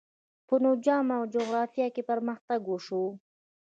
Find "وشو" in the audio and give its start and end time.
2.67-3.03